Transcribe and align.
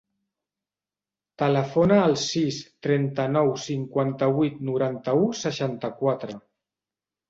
Telefona 1.41 1.99
al 2.07 2.17
sis, 2.23 2.59
trenta-nou, 2.89 3.55
cinquanta-vuit, 3.69 4.61
noranta-u, 4.73 5.33
seixanta-quatre. 5.47 6.45